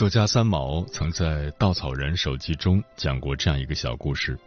[0.00, 1.26] 作家三毛曾在
[1.58, 4.38] 《稻草人手记》中讲过这样一个小故事：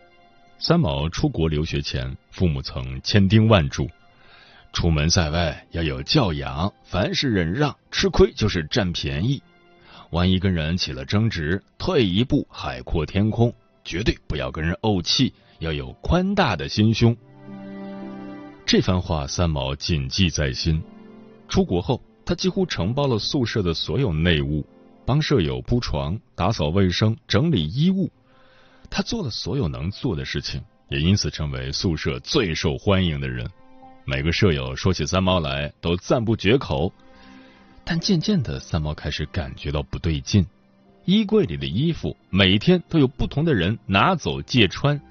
[0.57, 3.87] 三毛出国留学前，父母曾千叮万嘱，
[4.73, 9.43] 出门在外要有教养，凡事忍让，吃亏就是占便宜。
[10.09, 13.53] 万一跟人起了争执，退一步海阔天空，
[13.85, 17.15] 绝对不要跟人怄气，要有宽大的心胸。
[18.65, 20.81] 这番话三毛谨记在心。
[21.47, 24.65] 出国后，他几乎承包了宿舍的所有内务。
[25.05, 28.09] 帮舍友铺床、打扫卫生、整理衣物，
[28.89, 33.49] 他做了所有能做的事情，也因此成为宿舍最受欢迎的人。
[34.05, 36.91] 每个舍友说起三毛来都赞不绝口。
[37.85, 40.45] 但渐渐的，三毛开始感觉到不对劲。
[41.05, 45.01] 衣柜里的衣服每天都有不同的人拿走借穿，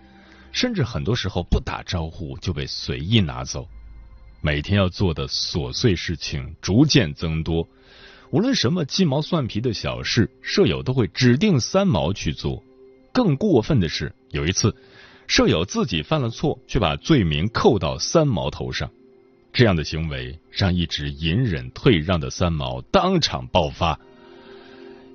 [0.53, 3.69] 甚至很多时候不打招呼就被随意拿走。
[4.41, 7.69] 每天要做的琐碎事情逐渐增多。
[8.33, 12.65] 无论什么鸡毛蒜皮的小事，舍友都会指定三毛去做。
[13.13, 14.75] 更过分的是，有一次，
[15.27, 18.91] 舍友自己犯了错，却把罪名扣到三毛头上。
[19.53, 24.01] 这样的行为让一直隐忍退让的三毛当场爆发。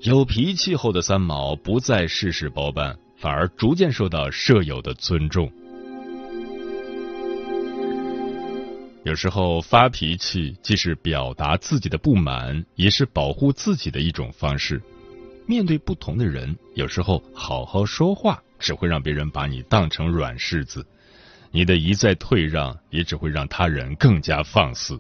[0.01, 5.51] 有脾气后的三毛不再事事包办，反而逐渐受到舍友的尊重。
[9.07, 14.81] 有时候发脾气既是表达自己的不满，也是保护自己的一种方式。
[15.45, 20.85] 面对不同的人，有时候好好说话只会让别人把你当成软柿子，
[21.51, 24.99] 你的一再退让也只会让他人更加放肆。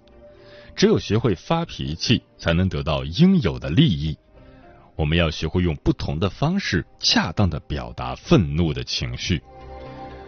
[0.73, 4.17] 只有学会发脾气，才能得到应有的利益。
[4.95, 9.41] 我们要学会用不同的方式，恰当的表达愤怒的情绪。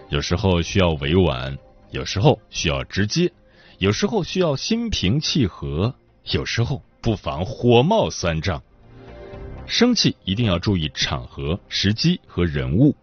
[0.10, 1.58] 有时候需要委婉，
[1.92, 3.32] 有时候需要直接。
[3.80, 5.96] 有时候需要心平气和，
[6.32, 8.62] 有时候不妨火冒三丈。
[9.66, 12.94] 生气一定要注意场合、时机和人物，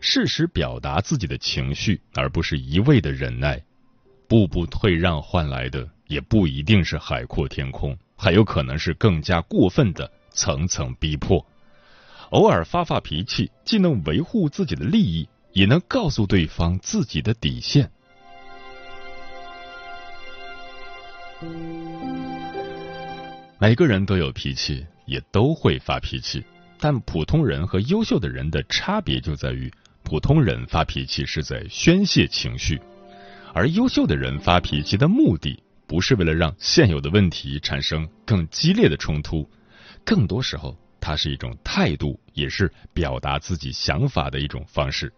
[0.00, 3.62] 适时表达自己的情绪，而不是一味的忍耐。
[4.26, 11.46] 步步退让换来的也不一定是海阔天空，还有可能是更加过分的层层逼迫。
[12.30, 17.88] 偶尔发发脾气，既能维护自己的利益，也能告诉对方自己的底线。
[23.58, 26.44] 每个人都有脾气，也都会发脾气，
[26.78, 29.72] 但普通人和优秀的人的差别就在于，
[30.02, 32.78] 普通人发脾气是在宣泄情绪，
[33.54, 39.48] 而优秀的人发脾气的目的不是为了让现有的问题产生更激烈的冲突，
[40.04, 45.10] 更多时候，它是一种态度，也是表达自己想法的一种方式。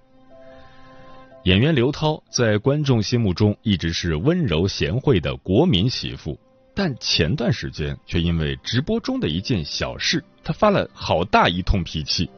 [1.46, 6.36] 演员刘涛在观众心目中一直是温柔贤惠的国民媳妇，
[6.74, 12.28] 但前段时间却因为直播中的一件小事，她发了好大一通脾气。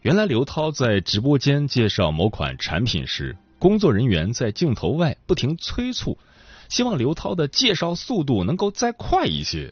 [0.00, 6.16] 原来刘涛在直播间介绍某款产品时，工作人员在镜头外不停催促，
[6.70, 9.70] 希望刘涛的介绍速度能够再快一些。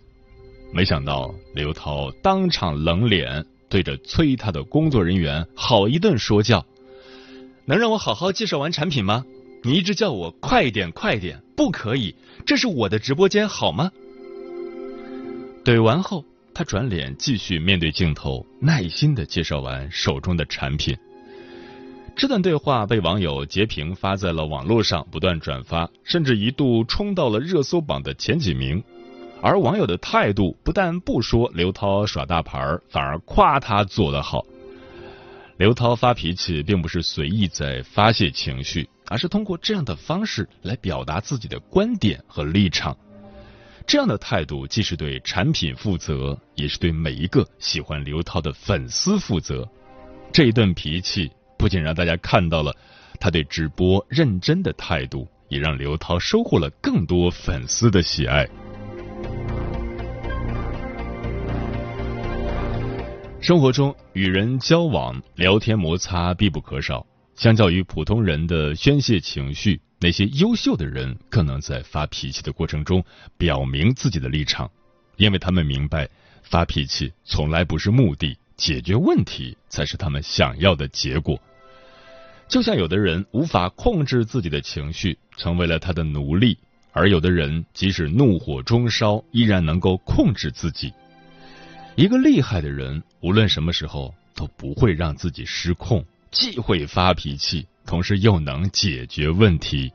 [0.70, 6.62] 没想到刘涛当场冷脸，对着催他的工作人员好一顿说教。
[7.66, 9.24] 能让我好好介绍完产品吗？
[9.62, 12.14] 你一直叫我快点快点，不可以，
[12.44, 13.90] 这是我的直播间好吗？
[15.64, 16.22] 怼完后，
[16.52, 20.94] 他转脸继续面对镜头，耐心的介绍完手中的产品。
[22.14, 28.84] 这段对话被网友截屏发在了网络上，不断转发，甚至一度冲到了热搜榜的前几名。
[29.40, 34.44] 而网友的态度不但不说刘涛耍大牌，反而夸他做得好。
[35.56, 42.96] 刘涛发脾气并不是随意在发泄情绪，而是通过这样的方式来表达自己的观点和立场。
[43.86, 49.68] 这样的态度既是对产品负责，也是对每一个喜欢刘涛的粉丝负责。
[50.32, 52.74] 这一顿脾气不仅让大家看到了
[53.20, 58.48] 他对直播认真的态度，也让刘涛收获了更多粉丝的喜爱。
[63.44, 67.06] 生活中与人交往、聊天摩擦必不可少。
[67.34, 73.04] 相较于普通人的宣泄情绪，那些优秀的人更能在发脾气的过程中
[73.36, 74.70] 表明自己的立场，
[75.18, 76.08] 因为他们明白
[76.42, 81.38] 发脾气从来不是目的，解决问题才是他们想要的结果。
[82.48, 86.56] 就像有的人无法控制自己的情绪，成为了他的奴隶；
[86.92, 90.90] 而有的人即使怒火中烧，依然能够控制自己。
[91.96, 99.90] 一个厉害的人，无论什么时候都不会让自己失控，既会发脾气，同时又能解决问题。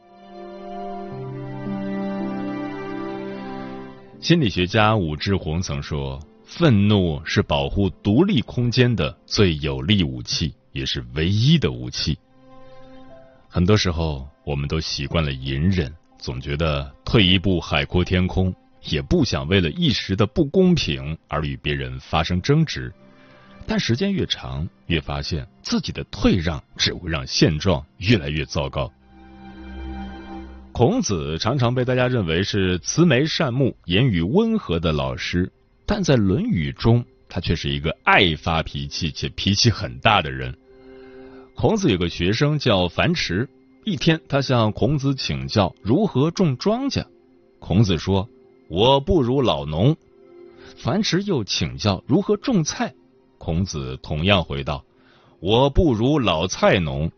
[4.19, 12.17] 心理学家武志红曾说：“愤怒是保护独立空间的最有力武器，也是唯一的武器。”
[13.47, 18.51] 很多时候，我们都习惯了隐忍，总觉得退一步海阔天空。
[18.85, 22.91] 也不想为了一时的不公平而与别人发生争执，
[23.69, 28.91] 但时间越长，越发现自己的退让只会让现状越来越糟糕。
[30.71, 35.51] 孔子常常被大家认为是慈眉善目、言语温和的老师，
[35.85, 40.57] 但在《论语》中，他却是一个爱发脾气且脾气很大的人。
[41.53, 43.47] 孔子有个学生叫樊迟，
[43.85, 47.05] 一天他向孔子请教如何种庄稼，
[47.59, 48.27] 孔子说。
[48.67, 49.95] 我不如老农，
[50.75, 52.93] 樊迟又请教如何种菜，
[53.39, 54.85] 孔子同样回道
[55.41, 57.11] ：“我不如老菜农。”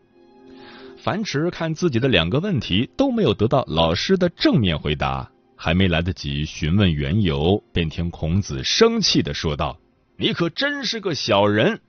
[1.04, 9.78] 樊迟看自己的两个问题都没有得到老师的正面回答，还没来得及询问缘由，便听孔子生气的说道
[10.16, 11.82] ：“你可真是个小人！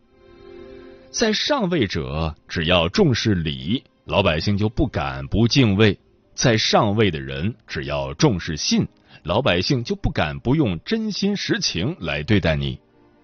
[1.10, 5.94] 在上位者只要重视礼，老百姓就不敢不敬畏；
[6.34, 8.88] 在上位的人只要重视信。”
[9.24, 12.80] 老百姓就不敢不用真心实情来对待你。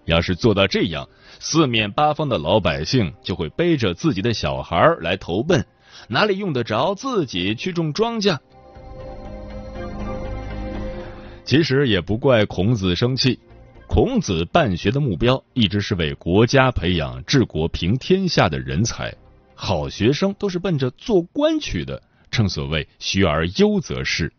[0.09, 1.07] 要是做到这样，
[1.39, 5.65] 四面八方的老百姓就会背着自己的小孩来投奔，
[6.07, 8.37] 哪里用得着自己去种庄稼？
[11.45, 13.39] 其实也不怪孔子生气。
[13.87, 19.15] 孔子办学的目标一直是为国家培养治国平天下的人才，
[19.55, 21.99] 好学生都是奔着做官去的。
[22.29, 24.31] 正所谓学而优则仕。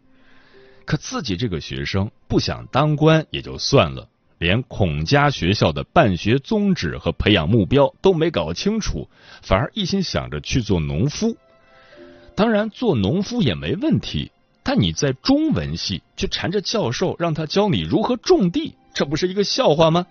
[0.84, 4.08] 可自己这个学生不想当官也就算了，
[4.40, 9.06] 连孔家学校的办学宗旨和培养目标都没搞清楚，
[9.42, 11.36] 反而一心想着去做农夫。
[12.34, 14.32] 当然，做农夫也没问题，
[14.62, 20.06] 但你在中文系却缠着教授让他教你如何种地，这不是一个笑话吗？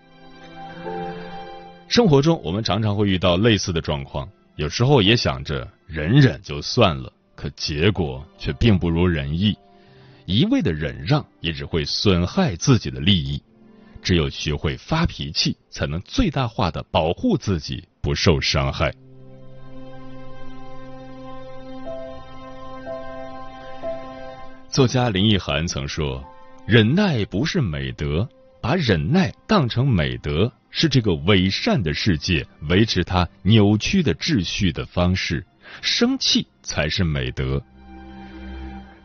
[1.87, 9.57] 生活中我们常常会遇到类似的状况，有时候也想着忍忍就算了，可结果却并不如人意。
[10.25, 13.41] 一味的忍让也只会损害自己的利益，
[14.01, 18.93] 只有学会发脾气，才能最大化的保护自己不受伤害。
[24.69, 26.23] 作家林奕涵曾说
[26.65, 28.27] ：“忍耐不是美德，
[28.61, 35.45] 把忍耐当成美德，是这个伪善的世界维持它扭曲的秩序的方式。
[35.81, 37.61] 生气才是美德。”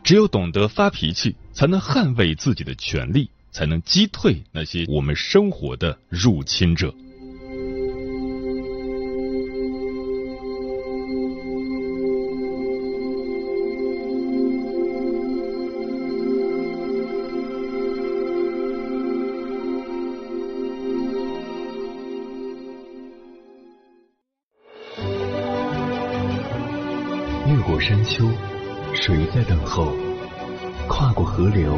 [0.03, 6.93] 只有懂得发脾气，才能捍卫自己的权利，才能击退那些我们生活的入侵者。
[27.47, 28.29] 越过山丘。
[28.93, 29.93] 谁在等候？
[30.89, 31.77] 跨过河流，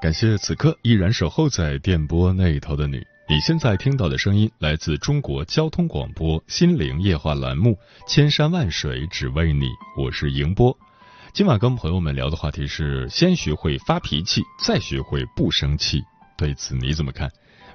[0.00, 3.04] 感谢此刻依然守候在电波那一头的你。
[3.28, 7.72] 你现在听到的声音来自中国交通广播心灵夜话栏目
[8.06, 9.66] 《千山万水只为你》，
[10.00, 10.76] 我是迎波。
[11.32, 16.00] 今晚跟朋友们聊的话题是：先学会发脾气，再学会不生气。
[16.36, 17.28] 对此你怎么看？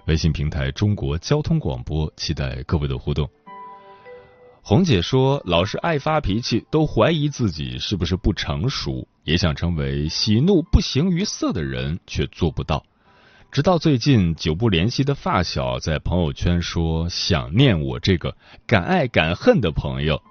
[0.08, 3.30] 微信平台中国交通广播，期待各位的互动。
[4.66, 12.86] 红姐说：“老是爱发脾气，都怀疑自己是不是不成熟，也想成为喜怒不形于色的人，却做不到。
[13.52, 20.22] 直到最近，久不联系的发小在朋友圈说想念我这个敢爱敢恨的朋友。”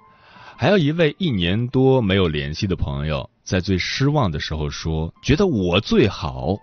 [0.57, 6.57] 还有一位一年多没有联系的朋友，在最失望的时候说：“觉得我最好。”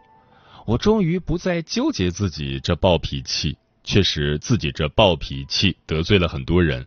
[0.66, 3.56] 我终于不再纠结自己这暴脾气。
[3.84, 6.86] 确实，自己这暴脾气得罪了很多人，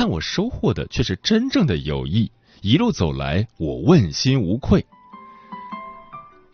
[0.00, 2.32] 但我收获的却是真正的友谊。
[2.62, 4.86] 一路走来，我问心无愧。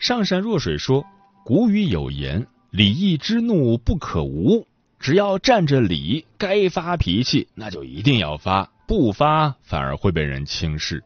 [0.01, 1.07] 上善若水说
[1.47, 4.67] ：“古语有言，礼义之怒不可无。
[4.99, 11.05] 只要占着理，该发脾气，那就一定要发。”不发反而会被人轻视。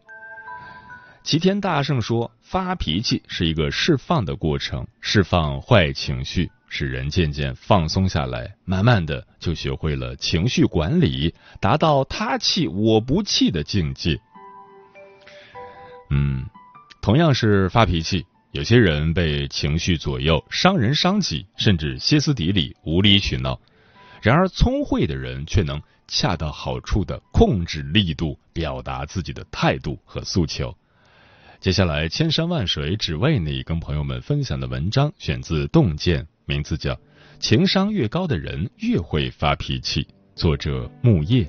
[1.23, 14.19] 齐天大圣说，发脾气是一个释放的过程，释放坏情绪，使人渐渐放松下来，慢慢的就学会了情绪管理，达到他气我不气的境界。
[16.09, 16.47] 嗯，
[17.03, 23.61] 同样是发脾气，有些人被情绪左右，伤人伤己，甚至歇斯底里、无理取闹；
[24.23, 25.83] 然而聪慧的人却能。
[26.12, 30.77] 恰到好处的控制力度，表达自己的态度和诉求。
[31.61, 36.92] 接下来，千山万水只为你，跟朋友们分享的文章选自《洞见》，名字叫
[37.38, 40.02] 《情商越高的人越会发脾气》，
[40.35, 41.49] 作者木叶。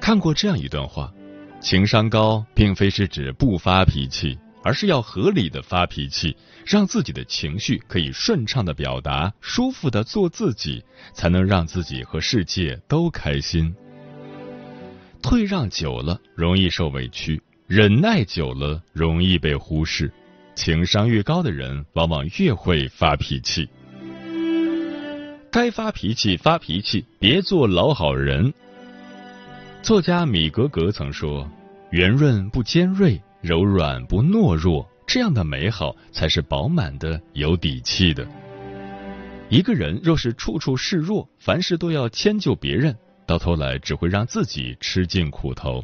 [0.00, 1.12] 看过这样一段话：
[1.60, 6.36] 情商高，并非是指不发脾气，而是要合理的发脾气，
[6.66, 13.74] 让自己的情绪可以顺畅的表达，舒服的做自己，才能让自己和世界都开心。
[15.22, 20.12] 退让久了容易受委屈，忍耐久了容易被忽视。
[20.54, 23.68] 情商越高的人，往往越会发脾气。
[25.50, 28.52] 该发脾气发脾气，别做老好人。
[29.82, 31.50] 作家米格格曾说
[31.90, 38.26] ：“圆润不尖锐，柔软不懦弱，这样的美好才是饱满的、有底气的。
[39.48, 42.94] 一个人若是处处示弱，凡事都要迁就别人，
[43.26, 45.82] 到头来只会让自己吃尽苦头。”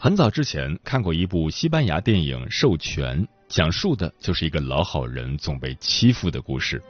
[0.00, 6.82] 很早之前看过一部西班牙电影《授权》，讲述的就是一个老好人总被欺负的故事。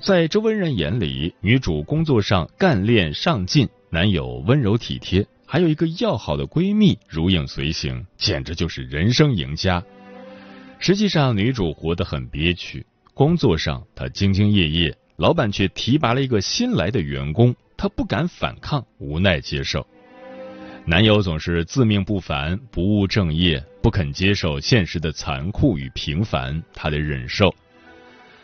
[0.00, 3.68] 在周围人眼里，女主工作上干练上进。
[3.90, 9.82] 男友温柔体贴，还有一个要好的闺蜜如影随形，简直就是人生赢家。
[10.78, 12.84] 实际上，女主活得很憋屈。
[13.14, 19.86] 工作上，她兢兢业业，老板却提拔了一个新来的员工，她不敢反抗，无奈接受。
[20.86, 27.54] 男友总是自命不凡，不务正业，不肯接受现实的残酷与平凡，她得忍受。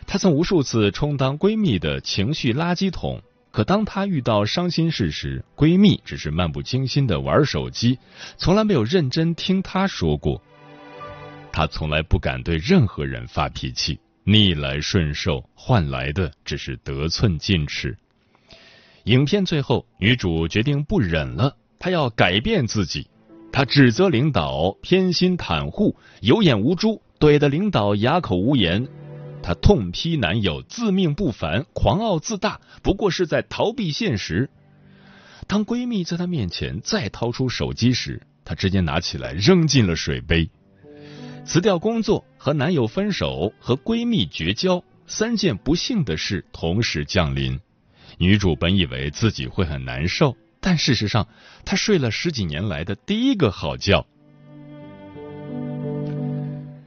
[0.07, 3.21] 她曾无数次充当闺蜜的情绪垃圾桶。
[3.51, 7.99] 可当她遇到伤心事时，闺蜜只是漫不经心的玩手机，
[8.37, 10.41] 从来没有认真听她说过。
[11.51, 17.97] 她从来不敢对任何人发脾气，逆来顺受换来的只是得寸进尺。
[19.03, 23.07] 影片最后，女主决定不忍了，她要改变自己。
[23.51, 28.87] 她指责领导偏心袒护、有眼无珠，怼得领导哑口无言。
[29.43, 34.49] 她痛批男友自命不凡、狂傲自大，不过是在逃避现实。
[35.47, 40.49] 当闺蜜在她面前再掏出手机时，她直接拿起来扔进了水杯。
[41.43, 47.59] 辞掉工作、和男友分手、和闺蜜绝交，三件不幸的事同时降临。
[48.19, 51.27] 女主本以为自己会很难受，但事实上，
[51.65, 54.05] 她睡了十几年来的第一个好觉。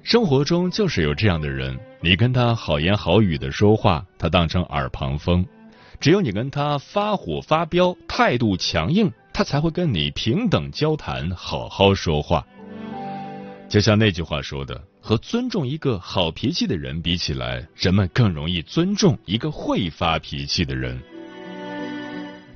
[0.04, 1.76] 生活中就是有这样的人。
[2.04, 5.42] 你跟他好言好语的说话，他当成耳旁风；
[5.98, 12.46] 只有你跟他发火发飙，态度强硬，他才会跟你平等交谈，好好说话。
[13.70, 21.02] 就像那句话说的，和尊重一个好脾气的人比起来，人们更容易尊重一个会发脾气的人。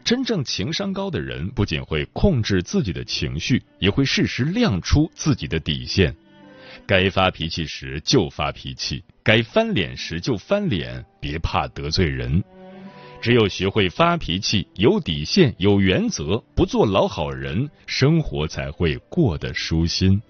[0.04, 6.14] 真正情商高的人，不仅会控制自己的情绪，也会适时亮出自己的底线。
[6.86, 12.42] 该发脾气时就发脾气，该翻脸时就翻脸，别怕得罪人。
[13.20, 20.22] 只有学会发脾气，有底线、有原则，不做老好人，生活才会过得舒心。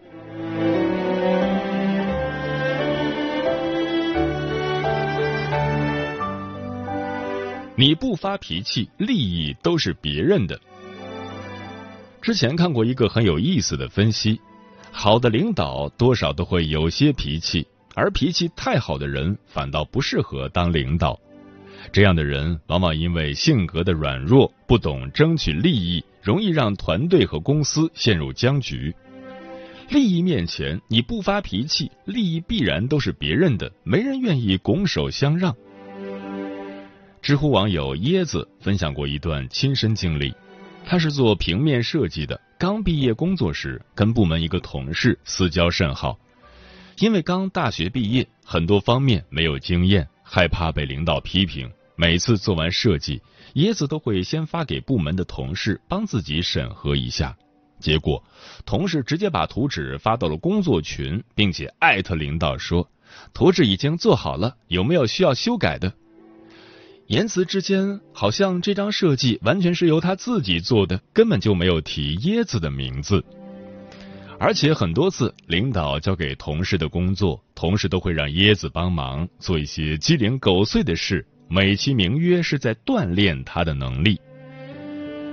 [7.76, 10.60] 你不发脾气，利益都是别人的。
[12.20, 14.40] 之前看过一个很有意思的分析，
[14.90, 17.64] 好的领导多少都会有些脾气，
[17.98, 21.18] 而脾气太好的人反倒不适合当领导。
[21.90, 28.94] 这样的人往往因为性格的软弱，不懂争取利益，容易让团队和公司陷入僵局。
[29.90, 35.56] 利益面前，你不发脾气，利益必然都是别人的，没人愿意拱手相让。
[37.20, 40.32] 知乎网友椰子分享过一段亲身经历，
[40.84, 46.16] 他是做平面设计的，刚毕业工作时跟部门一个同事私交甚好，
[47.00, 53.22] 因为刚大学毕业，很多方面没有经验，害怕被领导批评，每次做完设计，
[53.54, 57.36] 椰子都会先发给部门的同事帮自己审核一下，
[57.78, 58.24] 结果
[58.66, 62.88] 同事直接把图纸发到了工作群，并且艾特领导说
[63.32, 65.92] 图纸已经做好了，有没有需要修改的？
[67.06, 73.24] 言辞之间，好像这张设计完全是由他自己做的，根本就没有提椰子的名字。
[74.40, 84.20] 而且很多次，领导交给同事的工作，同事都会让椰子帮忙做一些鸡零狗碎的事，美其名曰是在锻炼他的能力。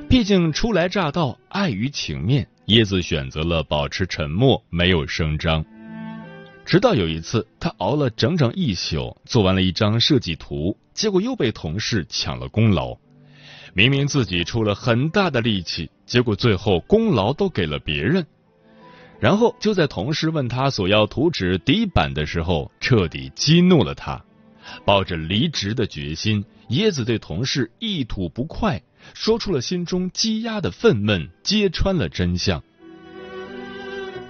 [0.10, 5.64] 毕竟初来乍到，碍于情面，椰子选择了保持沉默，没有声张。
[6.66, 12.98] 直到有一次，他熬了整整一宿，做完了一张设计图，结果又被同事抢了功劳。
[13.76, 18.26] 明明自己出了很大的力气，结果最后功劳都给了别人。
[19.20, 24.24] 然后就在同事问他索要图纸底板的时候，彻底激怒了他。
[24.84, 28.82] 抱着离职的决心，椰子对同事一吐不快，
[29.14, 32.64] 说出了心中积压的愤懑，揭穿了真相。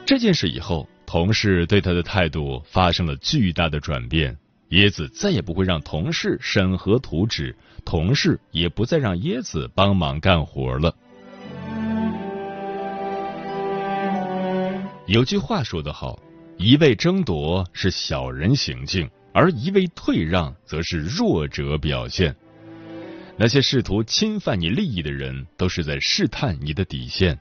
[0.05, 0.87] 这件事以后。
[1.07, 4.35] 同事对他的态度发生了巨大的转变，
[4.71, 7.55] 椰子再也不会让同事审核图纸，
[7.85, 10.93] 同事也不再让椰子帮忙干活了。
[15.07, 16.19] 有句话说得好，
[16.57, 22.35] 一味争夺是小人行径，而一味退让则是弱者表现。
[23.37, 27.37] 那些试图侵犯你利益的人，都是在试探你的底线。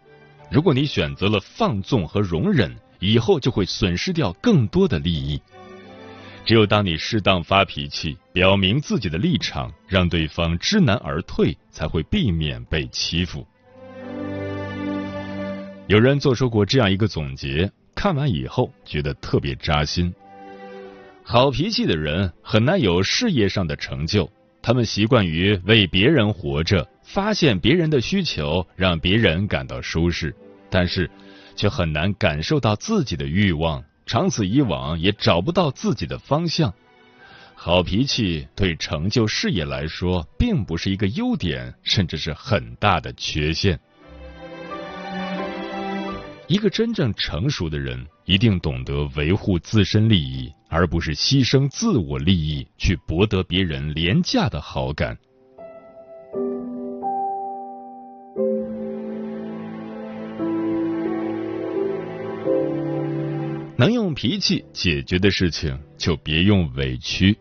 [0.51, 5.41] 如果你选择了放纵和容忍，以后就会损失掉更多的利益。
[6.45, 13.47] 只有当你适当发脾气，表明自己的立场，让对方知难而退，才会避免被欺负。
[15.87, 20.15] 有人做出过这样一个总结，看完以后觉得特别扎心。
[21.23, 24.31] 好脾气的人很难有事业上的成就，
[24.63, 30.35] 他们习惯于为别人活着，发现别人的需求，让别人感到舒适，
[30.71, 31.11] 但是。
[31.57, 36.75] 却很难感受到自己的欲望，长此以往也找不到自己的方向。
[37.55, 43.79] 好脾气对成就事业来说，并不是一个优点，甚至是很大的缺陷。
[46.47, 55.17] 一个真正成熟的人，一定懂得维护自身利益，而不是牺牲自我利益去博得别人廉价的好感。
[63.77, 67.37] 能用脾气解决的事情，就别用委屈。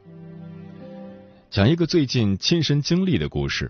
[1.49, 3.69] 讲一个最近亲身经历的故事。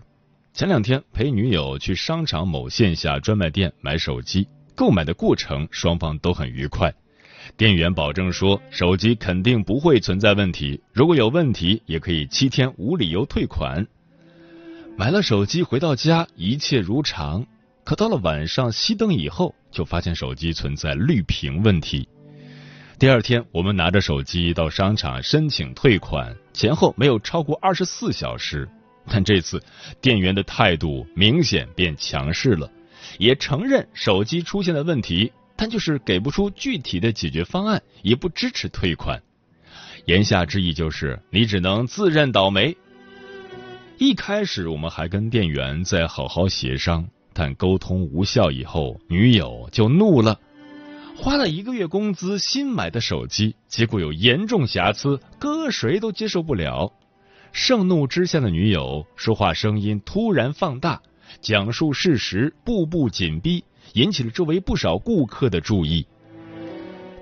[0.52, 6.92] 前两天陪女友去商场某线下专卖店买手机，购买的过程双方都很愉快。
[7.56, 13.86] 店员保证说手机肯定不会存在问题，如果有问题也可以七天无理由退款。
[14.96, 17.46] 买了手机回到家，一切如常。
[17.84, 22.08] 可到了晚上熄灯以后，就发现手机存在绿屏问题。
[22.98, 28.66] 第二天，我们拿着手机到商场申请退款，前后没有超过二十四小时。
[29.06, 29.62] 但这次
[30.00, 32.70] 店员的态度明显变强势了，
[33.18, 39.22] 也承认手机出现了问题，但就是给不出具体的解决方案，也不支持退款。
[40.06, 42.76] 言下之意就是你只能自认倒霉。
[43.96, 50.40] 一开始我们还跟店员在好好协商，但沟通无效以后，女友就怒了。
[51.16, 56.92] 花了一个月工资新买的手机，结果有严重瑕疵，搁谁都接受不了。
[57.52, 61.00] 盛怒之下的女友说话声音突然放大，
[61.40, 66.06] 讲述事实步步紧逼，引起了周围不少顾客的注意。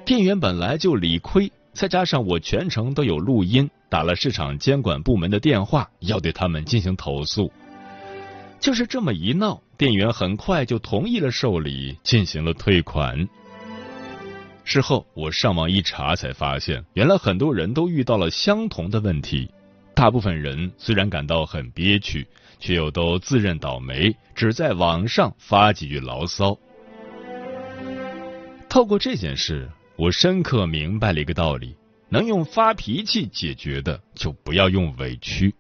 [0.05, 7.53] 店员本来就理亏，再加上我全程都有录音，打了市场监管部门的电话，要对他们进行投诉。
[8.61, 13.29] 就是这么一闹，店员很快就同意了受理，进行了退款。
[14.65, 19.51] 事后我上网一查，才发现原来很多人都遇到了相同的问题。
[19.95, 22.27] 大部分人虽然感到很憋屈，
[22.63, 26.57] 却又都自认倒霉，只在网上发几句牢骚。
[28.69, 31.77] 透过这件事，我深刻明白了一个道理：
[32.09, 35.53] 能用发脾气解决的，就不要用委屈。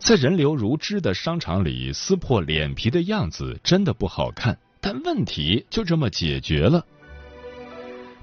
[0.00, 6.84] 在人流如织的商场里，撕破脸皮的样子真的不好看，但问题就这么解决了。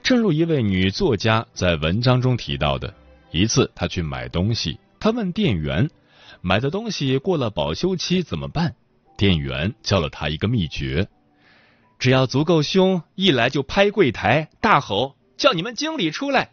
[0.04, 2.93] 正如一位女作家在文章中提到的，
[3.32, 5.89] 一次她去买东西，她问店员
[6.44, 8.76] ：“买的东西过了保修期怎么办？”
[9.18, 11.08] 店员教了他一个秘诀：
[11.98, 16.52] 只要足够凶，一来就拍柜台，大吼：“叫你们经理出来！”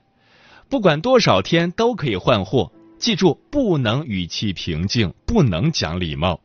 [0.71, 2.73] 不管多少天都可以换货。
[2.99, 6.39] 记住，不能语气平静，不能讲礼貌。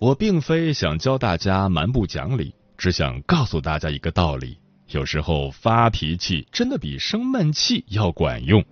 [0.00, 4.58] 我并非想教大家蛮不讲理，只想告诉大家一个道理。
[4.88, 8.64] 有时候发脾气真的比生闷气要管用。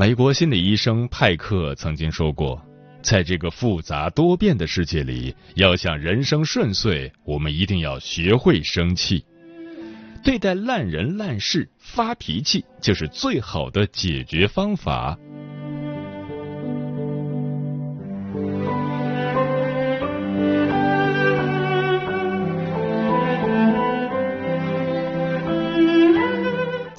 [0.00, 2.58] 美国心理医生派克曾经说过，
[3.02, 9.22] 在这个复杂多变的世界里，要想人生顺遂，我们一定要学会生气。
[10.24, 15.18] 对待烂人烂事发脾气，就是最好的解决方法。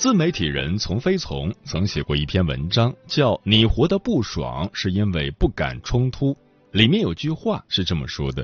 [0.01, 6.33] 自媒体人从飞从曾写过一篇文章，叫《你活得不爽是因为不敢冲突》。
[6.71, 8.43] 里面有句话是这么说的：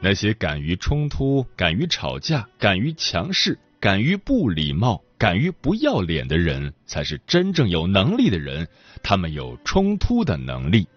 [0.00, 8.66] 那些敢于冲突、敢于吵架、敢于强势、敢于不礼貌、敢于不要脸的人，才是真正有能力的人。
[9.04, 10.88] 他们有冲突的能力。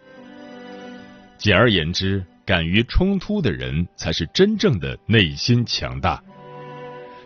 [1.37, 6.23] 简而言之，敢于冲突的人，才是真正的内心强大。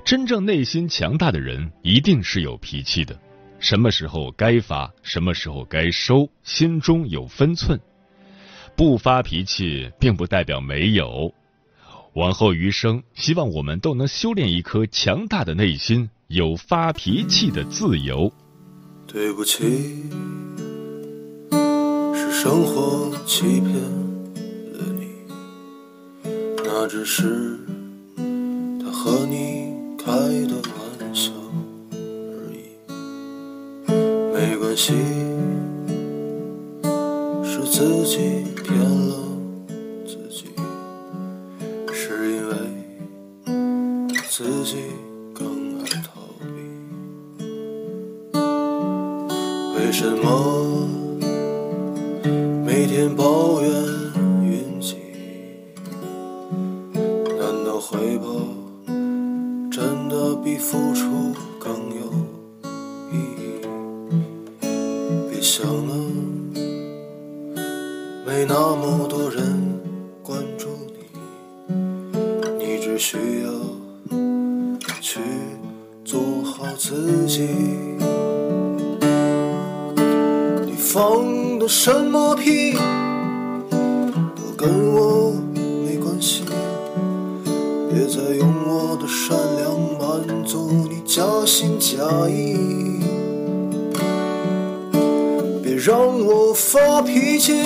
[0.04, 3.18] 真正内心强大的人，一定是有脾气的。
[3.60, 7.80] 什么时候该发，什么时候该收，心中有分寸。
[8.76, 11.34] 不发脾气，并不代表没有。
[12.14, 18.32] 往后余生，希望我们都能修炼一颗强大的内心，有发脾气的自由。
[19.06, 19.58] 对不起，
[22.14, 25.08] 是生活欺骗了你，
[26.64, 27.60] 那只是
[28.82, 29.59] 他和你。
[30.10, 30.15] 开
[30.48, 31.32] 的玩笑
[31.91, 32.74] 而已，
[34.34, 34.91] 没关系，
[37.43, 38.17] 是自己
[38.63, 39.13] 骗了
[40.08, 40.48] 自己，
[41.93, 42.56] 是因为
[44.28, 44.78] 自己
[65.52, 65.96] 想了，
[68.24, 69.82] 没那么多人
[70.22, 70.68] 关注
[71.68, 71.74] 你，
[72.60, 73.50] 你只需要
[75.02, 75.20] 去
[76.06, 77.48] 做好自己。
[80.68, 82.74] 你放的什么屁，
[84.36, 85.34] 都跟我
[85.84, 86.44] 没关系。
[87.92, 89.70] 别再用我的善良。
[90.00, 91.98] 满足你假心假
[92.30, 92.99] 意，
[95.89, 97.63] 让我发脾气，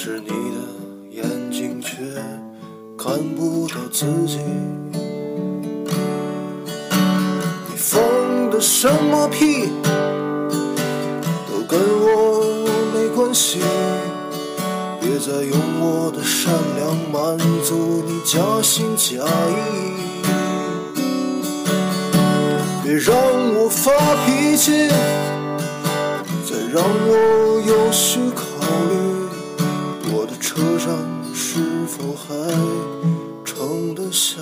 [0.00, 0.32] 是你的
[1.10, 1.96] 眼睛却
[2.96, 4.38] 看不到自己。
[7.66, 8.00] 你放
[8.48, 9.70] 的什么屁，
[11.50, 13.58] 都跟我没关系。
[15.00, 19.52] 别再用我的善良满足你假心假意。
[22.84, 23.16] 别让
[23.56, 23.90] 我发
[24.24, 24.86] 脾气，
[26.46, 28.44] 再让我有序考
[28.90, 28.94] 虑，
[30.50, 30.90] 车上
[31.34, 32.34] 是否还
[33.44, 34.40] 盛得下。